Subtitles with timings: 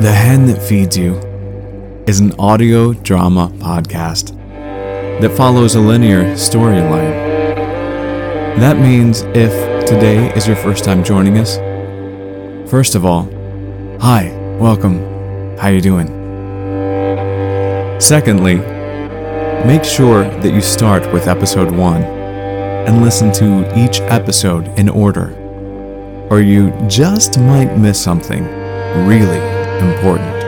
[0.00, 1.16] The Hand That Feeds You
[2.06, 4.34] is an audio drama podcast
[5.20, 7.12] that follows a linear storyline.
[8.58, 9.52] That means if
[9.86, 11.56] today is your first time joining us,
[12.70, 13.24] first of all,
[14.00, 15.58] hi, welcome.
[15.58, 16.06] How you doing?
[18.00, 18.56] Secondly,
[19.66, 25.36] make sure that you start with episode 1 and listen to each episode in order,
[26.30, 28.44] or you just might miss something
[29.06, 29.49] really
[29.80, 30.40] important.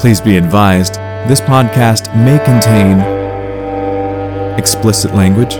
[0.00, 0.94] Please be advised
[1.28, 2.98] this podcast may contain
[4.58, 5.54] explicit language,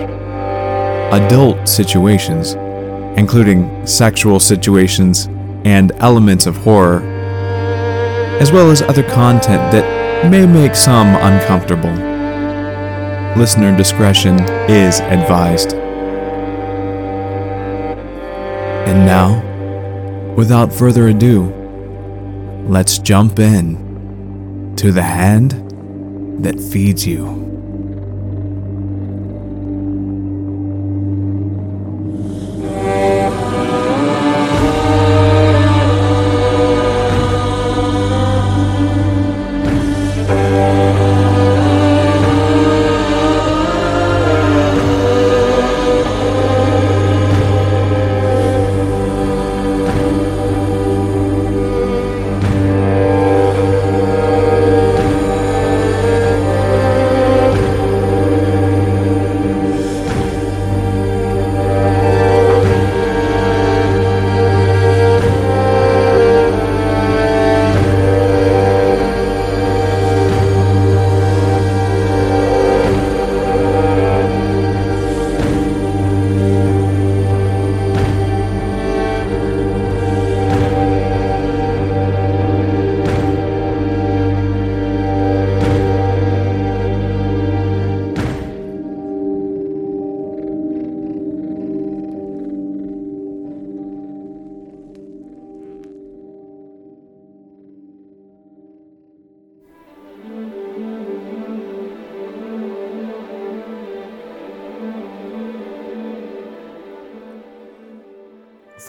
[1.15, 2.55] adult situations,
[3.17, 5.27] including sexual situations
[5.65, 7.01] and elements of horror,
[8.41, 11.93] as well as other content that may make some uncomfortable.
[13.39, 15.75] Listener discretion is advised.
[18.89, 19.42] And now,
[20.43, 21.45] without further ado,
[22.67, 25.53] let's jump in to the hand
[26.43, 27.52] that feeds you.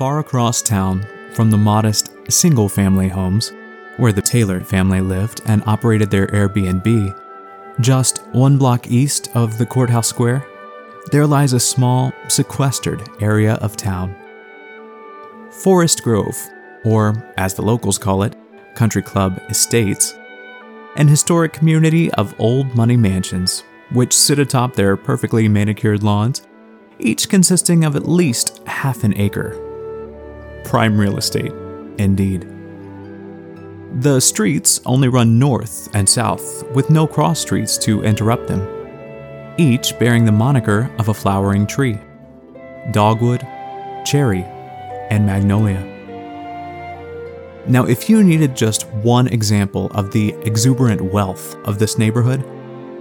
[0.04, 3.54] Far across town from the modest single family homes
[3.96, 7.18] where the Taylor family lived and operated their Airbnb,
[7.80, 10.46] just one block east of the courthouse square,
[11.14, 14.14] there lies a small, sequestered area of town.
[15.50, 16.36] Forest Grove,
[16.84, 18.36] or as the locals call it,
[18.76, 20.16] Country Club Estates,
[20.98, 26.42] an historic community of old money mansions which sit atop their perfectly manicured lawns,
[27.00, 29.63] each consisting of at least half an acre
[30.64, 31.52] prime real estate,
[31.98, 32.48] indeed.
[34.02, 38.68] The streets only run north and south, with no cross streets to interrupt them,
[39.58, 42.00] each bearing the moniker of a flowering tree
[42.92, 43.42] dogwood,
[44.06, 44.44] cherry,
[45.10, 45.82] and magnolia.
[47.68, 52.44] Now, if you needed just one example of the exuberant wealth of this neighborhood,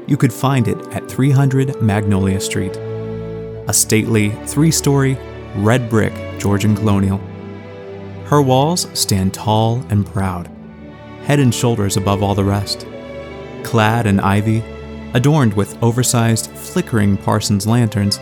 [0.07, 5.19] you could find it at 300 Magnolia Street, a stately three story,
[5.57, 7.19] red brick Georgian colonial
[8.33, 10.51] her walls stand tall and proud,
[11.25, 12.87] head and shoulders above all the rest.
[13.63, 14.65] Clad in ivy,
[15.13, 18.17] adorned with oversized, flickering Parsons lanterns,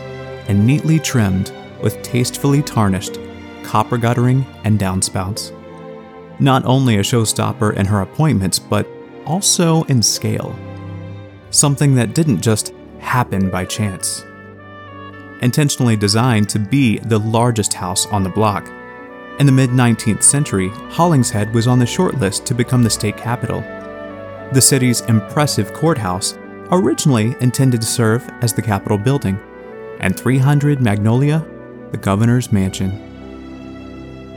[0.49, 3.19] and neatly trimmed with tastefully tarnished
[3.63, 5.57] copper guttering and downspouts.
[6.41, 8.85] Not only a showstopper in her appointments, but
[9.25, 10.53] also in scale.
[11.51, 14.25] Something that didn't just happen by chance.
[15.41, 18.69] Intentionally designed to be the largest house on the block,
[19.39, 23.17] in the mid 19th century, Hollingshead was on the short list to become the state
[23.17, 23.61] capital.
[24.51, 26.37] The city's impressive courthouse
[26.71, 29.39] originally intended to serve as the Capitol building,
[29.99, 31.45] and 300 Magnolia,
[31.91, 32.91] the governor's mansion.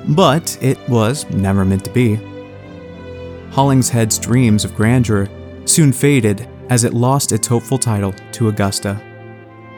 [0.09, 2.19] But it was never meant to be.
[3.51, 5.29] Hollingshead's dreams of grandeur
[5.65, 9.01] soon faded as it lost its hopeful title to Augusta.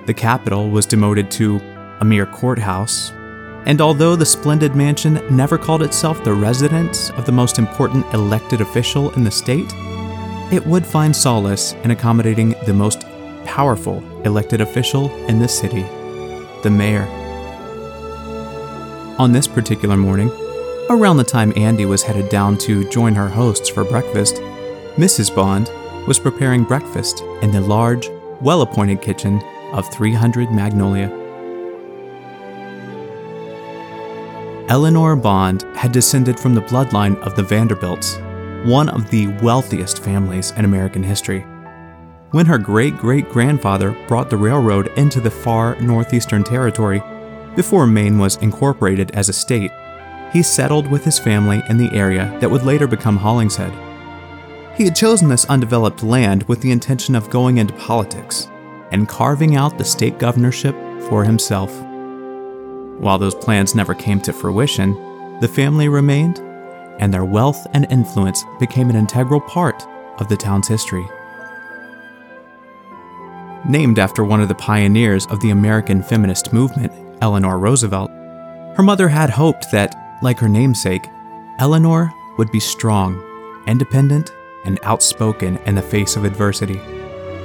[0.07, 1.57] The capital was demoted to
[2.01, 3.13] a mere courthouse
[3.67, 8.61] and although the splendid mansion never called itself the residence of the most important elected
[8.61, 9.73] official in the state,
[10.53, 13.05] it would find solace in accommodating the most
[13.45, 15.83] powerful elected official in the city,
[16.63, 17.07] the mayor.
[19.19, 20.31] On this particular morning,
[20.89, 24.37] around the time Andie was headed down to join her hosts for breakfast,
[24.97, 25.35] Mrs.
[25.35, 25.69] Bond
[26.07, 28.09] was preparing breakfast in the large,
[28.41, 29.43] well appointed kitchen
[29.73, 31.26] of 300 Magnolia.
[34.69, 38.17] Eleanor Bond had descended from the bloodline of the Vanderbilts,
[38.65, 41.43] one of the wealthiest families in American history.
[42.33, 47.01] When her great great grandfather brought the railroad into the far northeastern territory,
[47.55, 49.71] before Maine was incorporated as a state,
[50.33, 53.73] he settled with his family in the area that would later become Hollingshead.
[54.77, 58.49] He had chosen this undeveloped land with the intention of going into politics
[58.91, 60.75] and carving out the state governorship
[61.09, 61.71] for himself.
[62.99, 64.95] While those plans never came to fruition,
[65.41, 66.39] the family remained,
[66.99, 69.87] and their wealth and influence became an integral part
[70.19, 71.07] of the town's history.
[73.69, 78.11] Named after one of the pioneers of the American feminist movement, Eleanor Roosevelt,
[78.77, 81.07] her mother had hoped that, like her namesake,
[81.59, 83.23] Eleanor would be strong,
[83.67, 84.33] independent,
[84.65, 86.79] and outspoken in the face of adversity.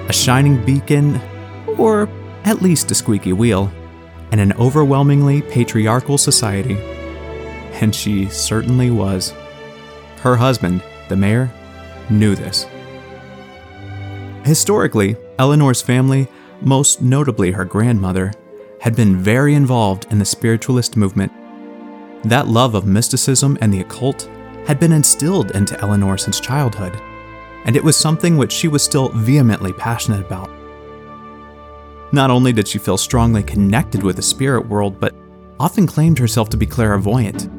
[0.07, 1.19] A shining beacon,
[1.77, 2.09] or
[2.43, 3.71] at least a squeaky wheel,
[4.31, 6.77] in an overwhelmingly patriarchal society.
[7.81, 9.33] And she certainly was.
[10.21, 11.51] Her husband, the mayor,
[12.09, 12.65] knew this.
[14.43, 16.27] Historically, Eleanor's family,
[16.61, 18.31] most notably her grandmother,
[18.79, 21.31] had been very involved in the spiritualist movement.
[22.23, 24.29] That love of mysticism and the occult
[24.65, 26.95] had been instilled into Eleanor since childhood,
[27.65, 30.49] and it was something which she was still vehemently passionate about.
[32.13, 35.15] Not only did she feel strongly connected with the spirit world, but
[35.59, 37.49] often claimed herself to be clairvoyant.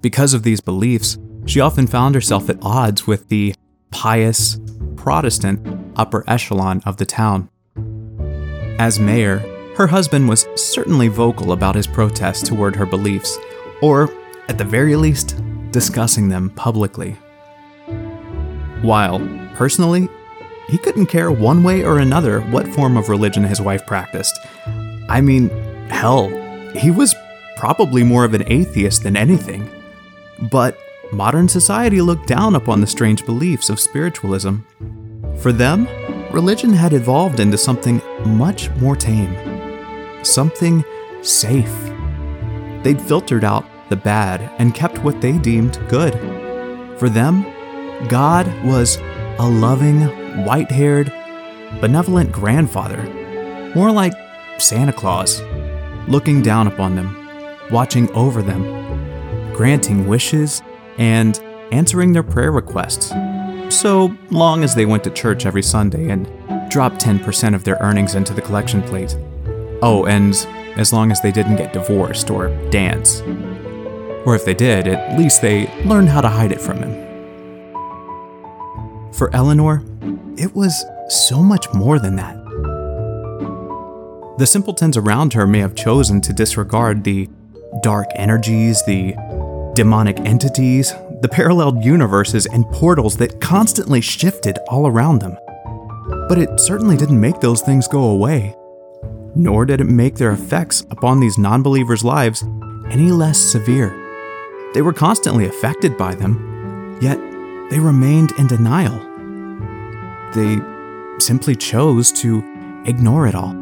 [0.00, 3.54] Because of these beliefs, she often found herself at odds with the
[3.90, 4.60] pious,
[4.96, 7.48] Protestant upper echelon of the town.
[8.78, 9.38] As mayor,
[9.76, 13.38] her husband was certainly vocal about his protests toward her beliefs,
[13.82, 14.10] or,
[14.48, 15.40] at the very least,
[15.70, 17.12] discussing them publicly.
[18.82, 19.20] While,
[19.54, 20.08] personally,
[20.68, 24.38] he couldn't care one way or another what form of religion his wife practiced.
[25.08, 25.48] I mean,
[25.88, 26.28] hell,
[26.72, 27.14] he was
[27.56, 29.70] probably more of an atheist than anything.
[30.50, 30.78] But
[31.12, 34.58] modern society looked down upon the strange beliefs of spiritualism.
[35.38, 35.86] For them,
[36.32, 40.84] religion had evolved into something much more tame, something
[41.22, 41.74] safe.
[42.82, 46.14] They'd filtered out the bad and kept what they deemed good.
[46.98, 47.44] For them,
[48.08, 48.98] God was
[49.38, 50.02] a loving,
[50.44, 51.12] white haired,
[51.80, 53.02] benevolent grandfather,
[53.74, 54.12] more like
[54.58, 55.42] Santa Claus,
[56.08, 57.16] looking down upon them,
[57.70, 58.62] watching over them,
[59.52, 60.62] granting wishes,
[60.98, 61.40] and
[61.72, 63.12] answering their prayer requests,
[63.68, 66.26] so long as they went to church every Sunday and
[66.70, 69.16] dropped 10% of their earnings into the collection plate.
[69.82, 70.34] Oh, and
[70.76, 73.22] as long as they didn't get divorced or dance.
[74.24, 77.06] Or if they did, at least they learned how to hide it from him.
[79.12, 79.82] For Eleanor,
[80.38, 82.36] it was so much more than that.
[84.38, 87.28] The simpletons around her may have chosen to disregard the
[87.82, 89.14] dark energies, the
[89.74, 90.92] demonic entities,
[91.22, 95.36] the parallel universes and portals that constantly shifted all around them.
[96.28, 98.54] But it certainly didn't make those things go away,
[99.34, 102.44] nor did it make their effects upon these non believers' lives
[102.90, 103.90] any less severe.
[104.74, 107.18] They were constantly affected by them, yet
[107.70, 109.15] they remained in denial.
[110.34, 110.60] They
[111.18, 112.42] simply chose to
[112.84, 113.54] ignore it all.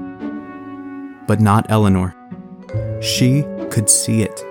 [1.26, 2.14] But not Eleanor.
[3.00, 4.44] She could see it.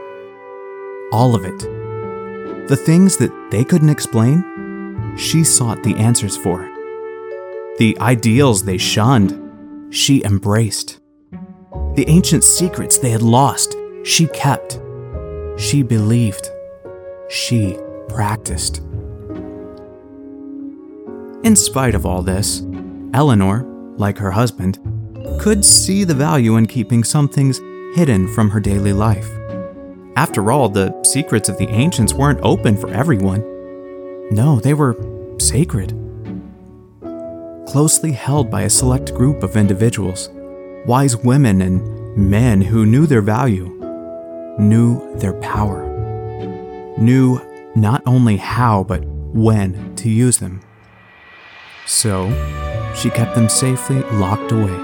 [1.12, 1.60] All of it.
[2.67, 6.70] The things that they couldn't explain, she sought the answers for.
[7.77, 11.00] The ideals they shunned, she embraced.
[11.96, 14.79] The ancient secrets they had lost, she kept.
[15.58, 16.50] She believed.
[17.29, 17.77] She
[18.08, 18.82] practiced.
[21.43, 22.62] In spite of all this,
[23.13, 23.63] Eleanor,
[23.97, 24.79] like her husband,
[25.41, 27.59] could see the value in keeping some things
[27.97, 29.29] hidden from her daily life.
[30.15, 33.41] After all, the secrets of the ancients weren't open for everyone.
[34.31, 34.95] No, they were
[35.38, 35.89] sacred.
[37.67, 40.29] Closely held by a select group of individuals,
[40.85, 43.67] wise women and men who knew their value,
[44.59, 45.85] knew their power,
[46.97, 47.41] knew
[47.75, 50.62] not only how but when to use them.
[51.85, 52.29] So,
[52.95, 54.77] she kept them safely locked away.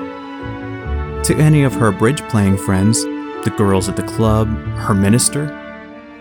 [1.23, 5.55] To any of her bridge playing friends, the girls at the club, her minister,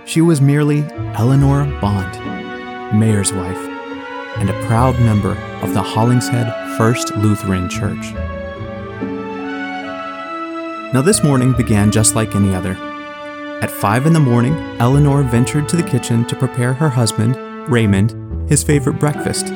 [0.06, 0.82] she was merely
[1.14, 3.58] Eleanor Bond, mayor's wife,
[4.36, 5.32] and a proud member
[5.62, 8.12] of the Hollingshead First Lutheran Church.
[10.92, 12.72] Now, this morning began just like any other.
[13.60, 17.36] At five in the morning, Eleanor ventured to the kitchen to prepare her husband,
[17.68, 19.52] Raymond, his favorite breakfast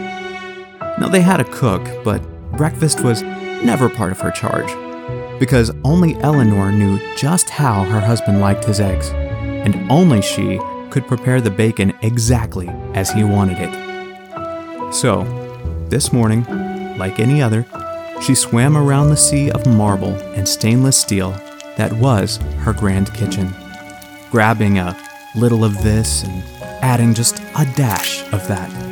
[0.98, 2.22] now, they had a cook, but
[2.56, 4.68] breakfast was never part of her charge,
[5.38, 9.12] because only Eleanor knew just how her husband liked his eggs.
[9.64, 10.58] and only she
[10.90, 14.92] could prepare the bacon exactly as he wanted it.
[14.92, 15.24] So,
[15.88, 16.44] this morning,
[16.98, 17.64] like any other,
[18.20, 21.30] she swam around the sea of marble and stainless steel
[21.76, 23.54] that was her grand kitchen,
[24.30, 24.96] grabbing a
[25.34, 26.42] little of this and
[26.82, 28.91] adding just a dash of that.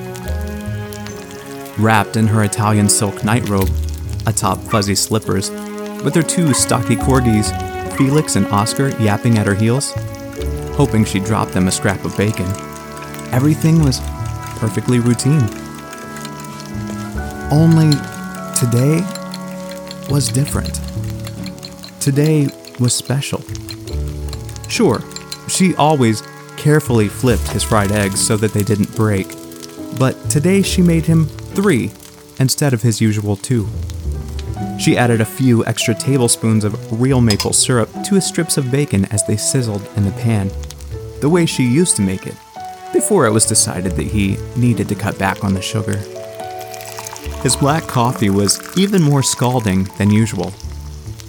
[1.79, 3.71] Wrapped in her Italian silk nightrobe,
[4.27, 5.51] atop fuzzy slippers,
[6.03, 7.51] with her two stocky corgis,
[7.97, 9.93] Felix and Oscar yapping at her heels,
[10.75, 12.47] hoping she'd drop them a scrap of bacon,
[13.33, 14.01] everything was
[14.59, 15.43] perfectly routine.
[17.53, 17.91] Only
[18.57, 19.05] today
[20.11, 20.81] was different.
[22.01, 22.49] Today
[22.79, 23.43] was special.
[24.69, 25.03] Sure,
[25.49, 26.23] she always
[26.57, 29.29] carefully flipped his fried eggs so that they didn't break,
[29.99, 31.91] but today she made him three
[32.39, 33.69] instead of his usual two.
[34.79, 39.05] She added a few extra tablespoons of real maple syrup to his strips of bacon
[39.07, 40.51] as they sizzled in the pan,
[41.21, 42.35] the way she used to make it,
[42.93, 45.99] before it was decided that he needed to cut back on the sugar.
[47.43, 50.53] His black coffee was even more scalding than usual,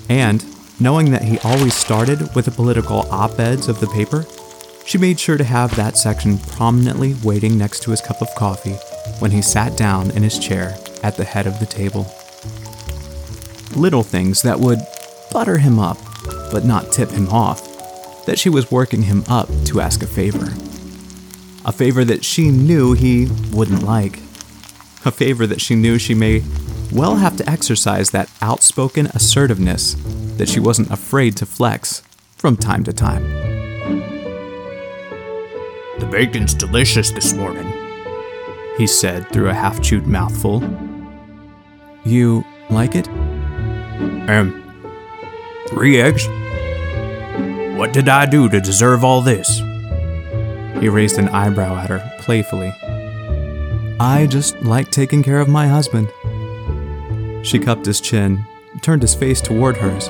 [0.08, 0.46] and
[0.80, 4.25] knowing that he always started with the political op eds of the paper,
[4.86, 8.78] she made sure to have that section prominently waiting next to his cup of coffee
[9.22, 12.12] when he sat down in his chair at the head of the table.
[13.80, 14.80] Little things that would
[15.32, 15.98] butter him up,
[16.51, 20.51] but not tip him off, that she was working him up to ask a favor.
[21.63, 24.18] A favor that she knew he wouldn't like.
[25.06, 26.44] A favor that she knew she may
[26.92, 29.96] well have to exercise that outspoken assertiveness
[30.38, 32.01] that she wasn't afraid to flex
[32.36, 33.24] from time to time.
[36.00, 37.72] The bacon's delicious this morning,
[38.82, 40.64] he said through a half chewed mouthful.
[42.04, 43.08] You like it?
[44.28, 44.58] Um,
[45.68, 46.26] three eggs?
[47.78, 49.60] What did I do to deserve all this?
[50.80, 52.74] He raised an eyebrow at her playfully.
[54.00, 56.12] I just like taking care of my husband.
[57.46, 58.44] She cupped his chin,
[58.82, 60.08] turned his face toward hers,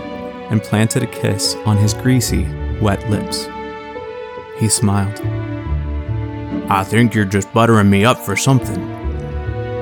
[0.49, 2.47] and planted a kiss on his greasy,
[2.79, 3.49] wet lips.
[4.59, 5.19] He smiled.
[6.71, 8.81] I think you're just buttering me up for something.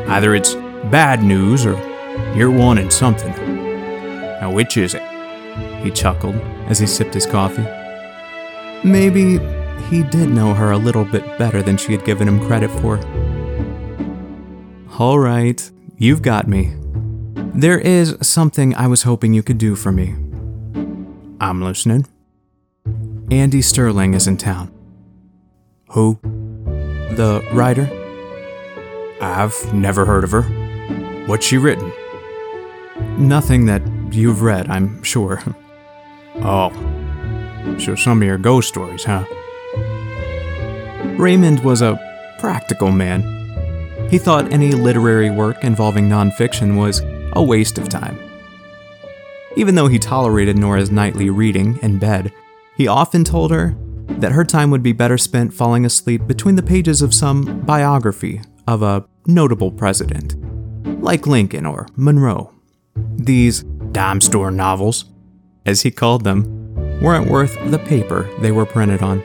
[0.09, 0.55] Either it's
[0.89, 1.77] bad news or
[2.35, 3.31] you're wanting something.
[4.41, 5.03] Now, which is it?
[5.83, 6.33] He chuckled
[6.65, 7.67] as he sipped his coffee.
[8.83, 9.37] Maybe
[9.83, 12.97] he did know her a little bit better than she had given him credit for.
[14.97, 16.75] All right, you've got me.
[17.53, 20.15] There is something I was hoping you could do for me.
[21.39, 22.07] I'm listening.
[23.29, 24.71] Andie Sterling is in town.
[25.89, 26.19] Who?
[27.19, 27.89] The writer?
[29.19, 30.43] I've never heard of her.
[31.25, 31.91] What's she written?
[33.17, 35.43] Nothing that you've read, I'm sure.
[36.35, 36.71] oh.
[37.77, 39.25] So some of your ghost stories, huh?
[41.17, 41.99] Raymond was a
[42.39, 44.07] practical man.
[44.09, 47.01] He thought any literary work involving nonfiction was
[47.33, 48.17] a waste of time.
[49.57, 52.31] Even though he tolerated Nora's nightly reading in bed,
[52.77, 53.75] he often told her
[54.17, 58.41] that her time would be better spent falling asleep between the pages of some biography
[58.67, 60.35] of a notable president,
[61.01, 62.53] like Lincoln or Monroe.
[63.15, 65.05] These dime store novels,
[65.65, 69.23] as he called them, weren't worth the paper they were printed on.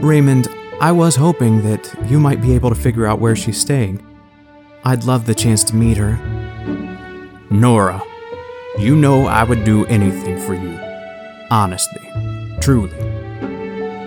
[0.00, 0.48] Raymond,
[0.80, 4.04] I was hoping that you might be able to figure out where she's staying.
[4.84, 6.16] I'd love the chance to meet her.
[7.50, 8.02] Nora,
[8.78, 10.78] you know I would do anything for you.
[11.50, 12.39] Honestly.
[12.60, 12.90] Truly.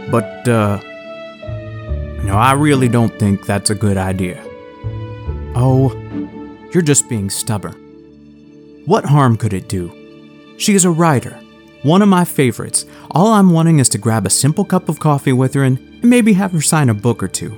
[0.10, 0.80] But, uh.
[2.24, 4.42] No, I really don't think that's a good idea.
[5.56, 5.92] Oh,
[6.72, 7.74] you're just being stubborn.
[8.86, 9.92] What harm could it do?
[10.58, 11.40] She is a writer,
[11.84, 12.86] one of my favorites.
[13.12, 16.34] All I'm wanting is to grab a simple cup of coffee with her and maybe
[16.34, 17.52] have her sign a book or two.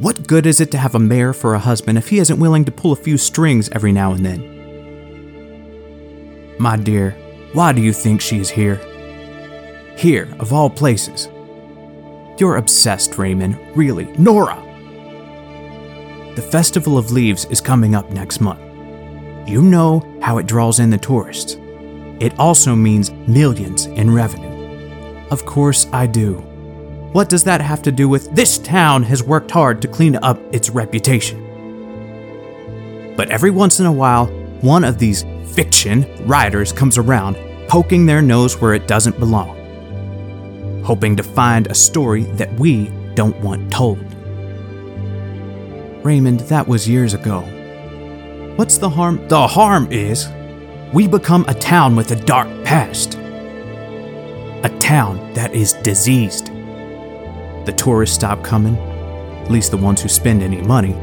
[0.00, 2.64] What good is it to have a mayor for a husband if he isn't willing
[2.64, 4.50] to pull a few strings every now and then?
[6.58, 7.16] My dear,
[7.52, 8.80] why do you think she is here?
[9.96, 11.28] Here, of all places.
[12.38, 14.06] You're obsessed, Raymond, really.
[14.18, 14.60] Nora!
[16.34, 18.60] The Festival of Leaves is coming up next month.
[19.48, 21.56] You know how it draws in the tourists.
[22.18, 25.28] It also means millions in revenue.
[25.30, 26.38] Of course, I do.
[27.12, 30.40] What does that have to do with this town has worked hard to clean up
[30.52, 31.40] its reputation?
[33.16, 34.26] But every once in a while,
[34.60, 37.36] one of these fiction writers comes around,
[37.68, 39.63] poking their nose where it doesn't belong
[40.84, 43.98] hoping to find a story that we don't want told.
[46.04, 47.40] Raymond, that was years ago.
[48.56, 49.26] What's the harm?
[49.28, 50.28] The harm is
[50.92, 53.18] we become a town with a dark past.
[54.64, 56.46] a town that is diseased.
[57.66, 60.94] The tourists stop coming, at least the ones who spend any money.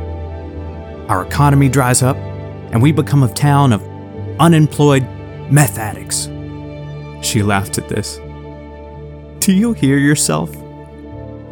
[1.07, 3.88] Our economy dries up, and we become a town of
[4.39, 5.07] unemployed
[5.51, 6.25] meth addicts.
[7.21, 8.19] She laughed at this.
[9.41, 10.51] Do you hear yourself?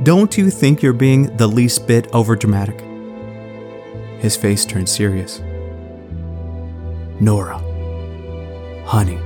[0.04, 2.80] Don't you think you're being the least bit overdramatic?
[4.20, 5.40] His face turned serious.
[7.20, 7.58] Nora,
[8.86, 9.18] honey,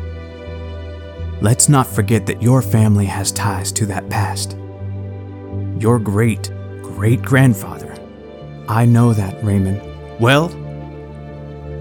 [1.42, 4.56] let's not forget that your family has ties to that past.
[5.78, 6.50] Your great
[6.82, 7.94] great grandfather.
[8.70, 9.82] I know that, Raymond.
[10.22, 10.48] Well,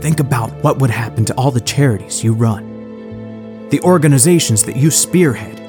[0.00, 4.90] think about what would happen to all the charities you run, the organizations that you
[4.90, 5.61] spearhead.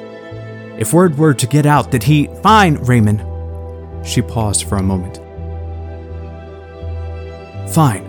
[0.77, 2.27] If word were to get out that he.
[2.41, 3.23] Fine, Raymond.
[4.05, 5.17] She paused for a moment.
[7.73, 8.05] Fine.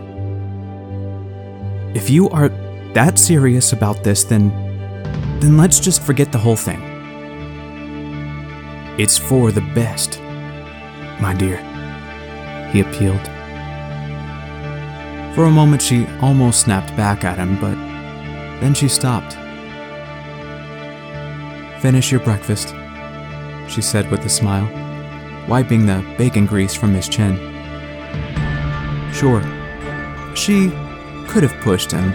[1.95, 2.49] If you are
[2.95, 4.51] that serious about this, then.
[5.41, 6.83] then let's just forget the whole thing.
[8.99, 10.21] It's for the best,
[11.21, 11.59] my dear,
[12.71, 13.27] he appealed.
[15.35, 17.75] For a moment, she almost snapped back at him, but
[18.61, 19.37] then she stopped.
[21.85, 22.69] Finish your breakfast,
[23.69, 24.67] she said with a smile,
[25.47, 27.37] wiping the bacon grease from his chin.
[29.13, 29.43] Sure,
[30.35, 30.71] she
[31.29, 32.11] could have pushed him,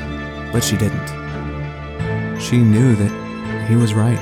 [0.52, 2.42] but she didn't.
[2.42, 4.20] She knew that he was right.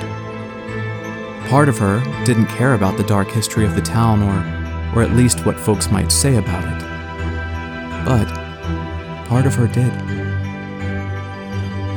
[1.48, 5.16] Part of her didn't care about the dark history of the town or, or at
[5.16, 8.04] least what folks might say about it.
[8.04, 8.28] But
[9.26, 9.92] part of her did.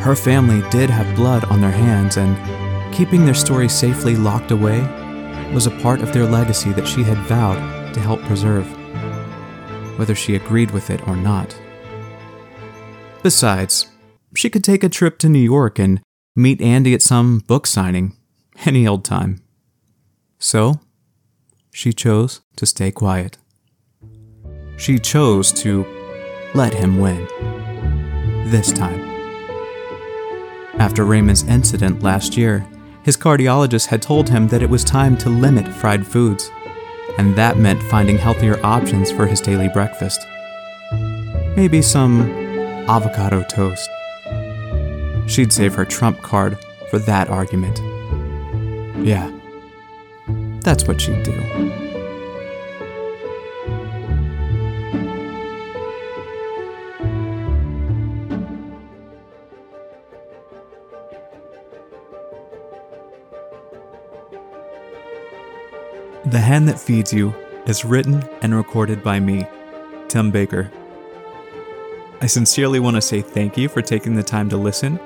[0.02, 2.38] Her family did have blood on their hands, and
[2.92, 4.82] keeping their story safely locked away
[5.54, 8.66] was a part of their legacy that she had vowed to help preserve,
[9.98, 11.60] whether she agreed with it or not.
[13.24, 13.88] Besides,
[14.36, 16.02] she could take a trip to New York and
[16.36, 18.16] meet Andie at some book signing
[18.66, 19.42] any old time.
[20.40, 20.80] So,
[21.72, 23.38] she chose to stay quiet.
[24.78, 25.86] She chose to
[26.54, 27.28] let him win.
[28.50, 29.00] This time.
[30.80, 32.66] After Raymond's incident last year,
[33.04, 36.52] his cardiologist had told him that it was time to limit fried foods,
[37.18, 40.26] and that meant finding healthier options for his daily breakfast.
[41.56, 42.22] Maybe some
[42.88, 43.90] avocado toast.
[45.28, 46.58] She'd save her trump card
[46.90, 47.80] for that argument.
[49.06, 49.32] Yeah,
[50.62, 51.91] that's what she'd do.
[66.32, 67.36] The Hand That Feeds You
[67.68, 69.46] is written and recorded by me,
[70.08, 70.72] Tim Baker.
[72.22, 74.98] I sincerely want to say thank you for taking the time to listen.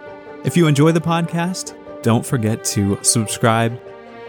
[0.43, 3.81] If you enjoy the podcast, don't forget to subscribe.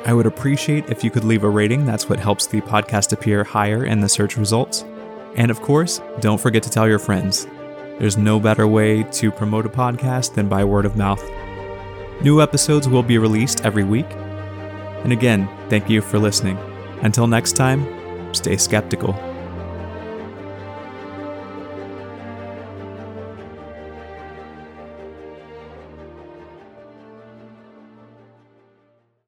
[0.07, 1.85] I would appreciate if you could leave a rating.
[1.85, 4.87] That's what helps the podcast appear higher in the search results.
[5.35, 7.47] And of course, don't forget to tell your friends.
[7.99, 11.23] There's no better way to promote a podcast than by word of mouth.
[12.23, 14.11] New episodes will be released every week.
[15.05, 16.57] And again, thank you for listening.
[17.03, 17.87] Until next time,
[18.33, 19.15] stay skeptical.